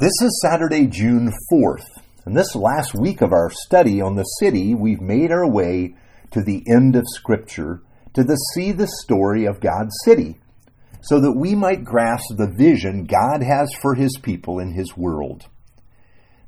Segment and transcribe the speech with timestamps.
[0.00, 1.84] This is Saturday, June 4th,
[2.24, 5.94] and this last week of our study on the city, we've made our way
[6.30, 7.82] to the end of Scripture
[8.14, 10.40] to the, see the story of God's city,
[11.02, 15.48] so that we might grasp the vision God has for His people in His world.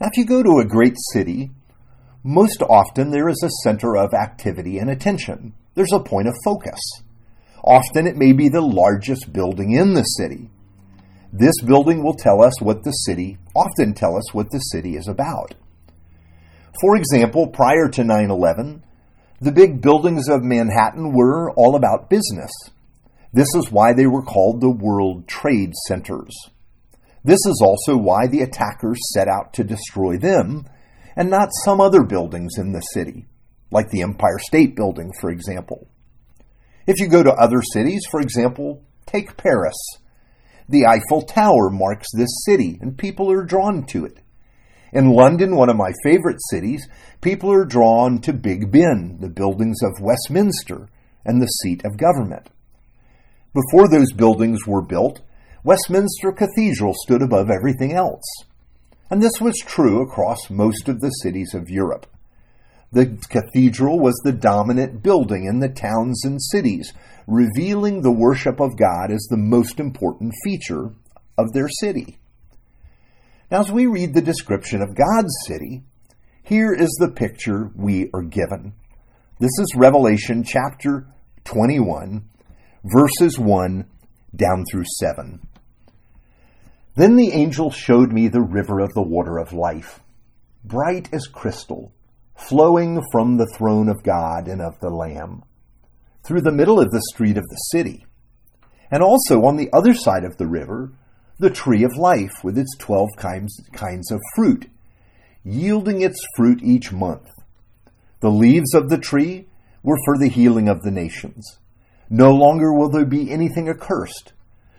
[0.00, 1.50] Now, if you go to a great city,
[2.22, 5.54] most often there is a center of activity and attention.
[5.74, 6.78] There's a point of focus.
[7.64, 10.50] Often it may be the largest building in the city.
[11.32, 15.06] This building will tell us what the city, often tell us what the city is
[15.06, 15.54] about.
[16.80, 18.82] For example, prior to 9 11,
[19.40, 22.50] the big buildings of Manhattan were all about business.
[23.32, 26.34] This is why they were called the World Trade Centers.
[27.22, 30.66] This is also why the attackers set out to destroy them
[31.16, 33.26] and not some other buildings in the city,
[33.70, 35.88] like the Empire State Building, for example.
[36.86, 39.76] If you go to other cities, for example, take Paris.
[40.70, 44.20] The Eiffel Tower marks this city, and people are drawn to it.
[44.92, 46.86] In London, one of my favorite cities,
[47.20, 50.88] people are drawn to Big Ben, the buildings of Westminster,
[51.24, 52.50] and the seat of government.
[53.52, 55.20] Before those buildings were built,
[55.64, 58.22] Westminster Cathedral stood above everything else.
[59.10, 62.06] And this was true across most of the cities of Europe.
[62.92, 66.92] The cathedral was the dominant building in the towns and cities,
[67.28, 70.90] revealing the worship of God as the most important feature
[71.38, 72.18] of their city.
[73.48, 75.84] Now, as we read the description of God's city,
[76.42, 78.74] here is the picture we are given.
[79.38, 81.06] This is Revelation chapter
[81.44, 82.28] 21,
[82.84, 83.84] verses 1
[84.34, 85.40] down through 7.
[86.96, 90.00] Then the angel showed me the river of the water of life,
[90.64, 91.92] bright as crystal
[92.48, 95.42] flowing from the throne of God and of the Lamb,
[96.24, 98.06] through the middle of the street of the city.
[98.90, 100.92] And also on the other side of the river,
[101.38, 104.68] the tree of life with its twelve kinds, kinds of fruit,
[105.44, 107.28] yielding its fruit each month.
[108.20, 109.48] The leaves of the tree
[109.82, 111.58] were for the healing of the nations.
[112.10, 114.32] No longer will there be anything accursed,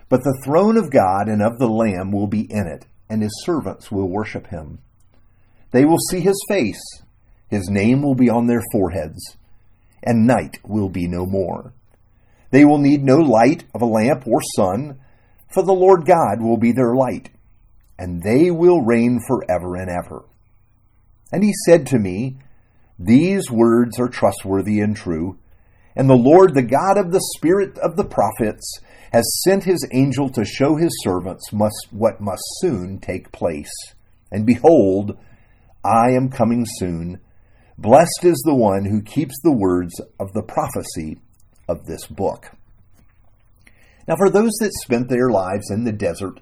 [0.10, 3.42] but the throne of God and of the Lamb will be in it, and his
[3.44, 4.80] servants will worship him.
[5.72, 7.02] They will see his face
[7.52, 9.36] his name will be on their foreheads,
[10.02, 11.74] and night will be no more.
[12.50, 15.02] They will need no light of a lamp or sun,
[15.54, 17.30] for the Lord God will be their light,
[18.00, 20.24] and they will reign forever and ever.
[21.34, 22.38] And he said to me,
[22.98, 25.38] These words are trustworthy and true,
[25.94, 28.80] and the Lord, the God of the Spirit of the prophets,
[29.12, 33.74] has sent his angel to show his servants must, what must soon take place.
[34.32, 35.18] And behold,
[35.84, 37.20] I am coming soon
[37.82, 41.18] Blessed is the one who keeps the words of the prophecy
[41.68, 42.52] of this book.
[44.08, 46.42] Now, for those that spent their lives in the desert,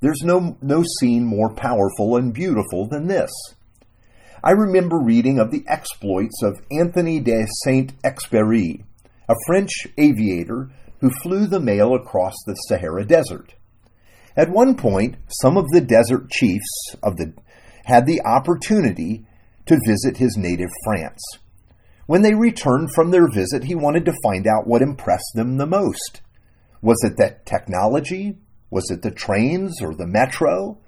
[0.00, 3.30] there's no, no scene more powerful and beautiful than this.
[4.44, 8.84] I remember reading of the exploits of Anthony de Saint Exupéry,
[9.30, 10.68] a French aviator
[11.00, 13.54] who flew the mail across the Sahara Desert.
[14.36, 17.32] At one point, some of the desert chiefs of the
[17.86, 19.24] had the opportunity
[19.66, 21.20] to visit his native France.
[22.06, 25.66] When they returned from their visit, he wanted to find out what impressed them the
[25.66, 26.20] most.
[26.80, 28.38] Was it that technology?
[28.70, 30.78] Was it the trains or the metro?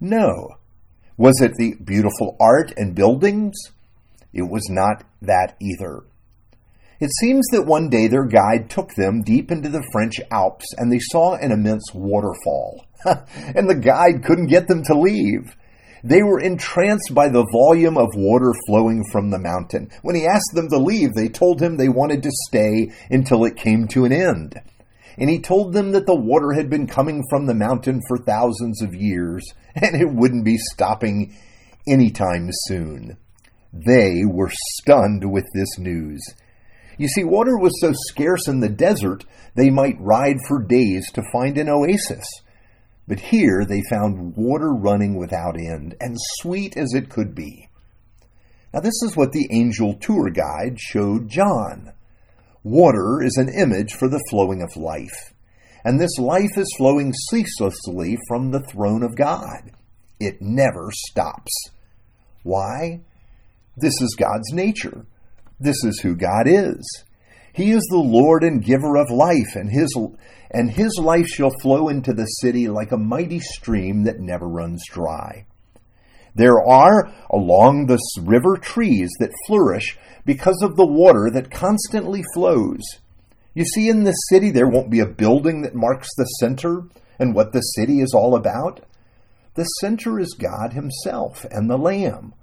[0.00, 0.56] No.
[1.16, 3.54] Was it the beautiful art and buildings?
[4.32, 6.04] It was not that either.
[7.00, 10.90] It seems that one day their guide took them deep into the French Alps and
[10.90, 12.86] they saw an immense waterfall.
[13.04, 15.56] and the guide couldn't get them to leave.
[16.06, 19.90] They were entranced by the volume of water flowing from the mountain.
[20.02, 23.56] When he asked them to leave, they told him they wanted to stay until it
[23.56, 24.54] came to an end.
[25.18, 28.82] And he told them that the water had been coming from the mountain for thousands
[28.82, 31.36] of years, and it wouldn't be stopping
[31.88, 33.16] anytime soon.
[33.72, 36.22] They were stunned with this news.
[36.98, 39.24] You see, water was so scarce in the desert,
[39.56, 42.26] they might ride for days to find an oasis.
[43.08, 47.68] But here they found water running without end, and sweet as it could be.
[48.74, 51.92] Now, this is what the angel tour guide showed John.
[52.64, 55.32] Water is an image for the flowing of life,
[55.84, 59.70] and this life is flowing ceaselessly from the throne of God.
[60.18, 61.52] It never stops.
[62.42, 63.02] Why?
[63.76, 65.06] This is God's nature.
[65.60, 67.04] This is who God is.
[67.56, 69.96] He is the Lord and giver of life, and his
[70.50, 74.84] and his life shall flow into the city like a mighty stream that never runs
[74.92, 75.46] dry.
[76.34, 82.82] There are along this river trees that flourish because of the water that constantly flows.
[83.54, 86.82] You see, in this city, there won't be a building that marks the center
[87.18, 88.84] and what the city is all about.
[89.54, 92.34] the center is God Himself and the Lamb,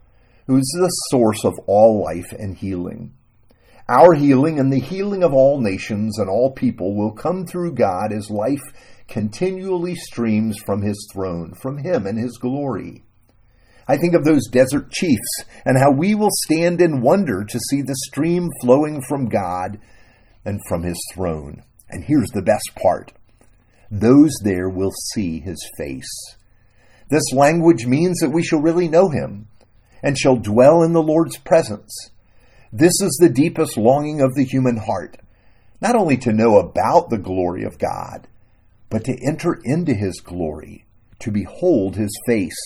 [0.48, 3.14] who is the source of all life and healing.
[3.90, 8.14] Our healing and the healing of all nations and all people will come through God
[8.14, 8.62] as life
[9.08, 13.04] continually streams from His throne, from Him and His glory.
[13.86, 17.82] I think of those desert chiefs and how we will stand in wonder to see
[17.82, 19.80] the stream flowing from God
[20.46, 21.64] and from His throne.
[21.90, 23.12] And here's the best part
[23.92, 26.38] those there will see His face.
[27.10, 29.50] This language means that we shall really know Him
[30.02, 31.94] and shall dwell in the Lord's presence.
[32.76, 35.18] This is the deepest longing of the human heart,
[35.80, 38.28] not only to know about the glory of God,
[38.90, 40.88] but to enter into his glory,
[41.20, 42.58] to behold his face,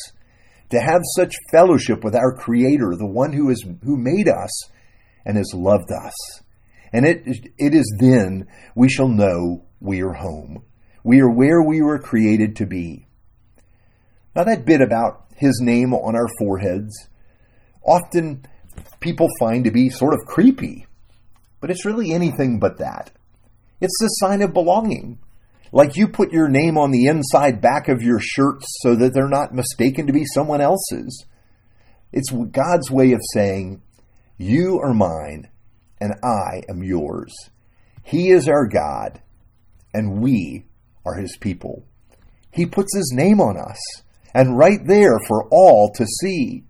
[0.70, 4.70] to have such fellowship with our Creator, the one who is who made us
[5.26, 6.14] and has loved us.
[6.94, 7.24] And it,
[7.58, 10.64] it is then we shall know we are home.
[11.04, 13.08] We are where we were created to be.
[14.34, 17.10] Now, that bit about his name on our foreheads
[17.84, 18.46] often
[19.00, 20.86] people find to be sort of creepy.
[21.60, 23.12] But it's really anything but that.
[23.80, 25.20] It's the sign of belonging.
[25.72, 29.28] Like you put your name on the inside back of your shirt so that they're
[29.28, 31.26] not mistaken to be someone else's.
[32.12, 33.82] It's God's way of saying,
[34.38, 35.50] You are mine,
[36.00, 37.34] and I am yours.
[38.04, 39.22] He is our God,
[39.94, 40.68] and we
[41.06, 41.84] are his people.
[42.52, 43.78] He puts his name on us,
[44.34, 46.64] and right there for all to see.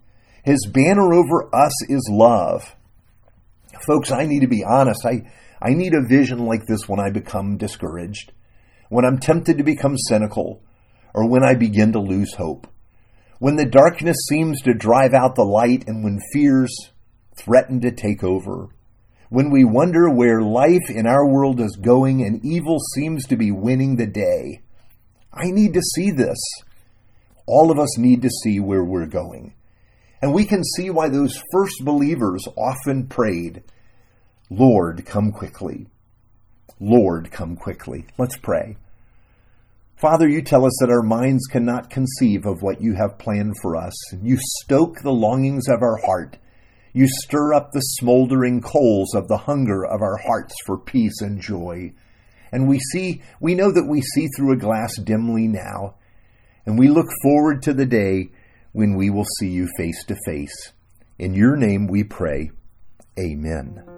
[0.48, 2.74] His banner over us is love.
[3.86, 5.06] Folks, I need to be honest.
[5.06, 5.30] I,
[5.62, 8.32] I need a vision like this when I become discouraged,
[8.88, 10.64] when I'm tempted to become cynical,
[11.14, 12.66] or when I begin to lose hope.
[13.40, 16.74] When the darkness seems to drive out the light and when fears
[17.36, 18.70] threaten to take over.
[19.28, 23.52] When we wonder where life in our world is going and evil seems to be
[23.52, 24.62] winning the day.
[25.34, 26.40] I need to see this.
[27.46, 29.54] All of us need to see where we're going.
[30.22, 33.64] And we can see why those first believers often prayed,
[34.50, 35.88] Lord, come quickly.
[36.80, 38.06] Lord, come quickly.
[38.18, 38.78] Let's pray.
[39.96, 43.76] Father, you tell us that our minds cannot conceive of what you have planned for
[43.76, 43.96] us.
[44.22, 46.38] You stoke the longings of our heart.
[46.94, 51.42] You stir up the smoldering coals of the hunger of our hearts for peace and
[51.42, 51.94] joy.
[52.52, 55.96] And we see, we know that we see through a glass dimly now.
[56.66, 58.30] And we look forward to the day
[58.72, 60.74] when we will see you face to face.
[61.20, 62.52] In your name we pray.
[63.20, 63.97] Amen.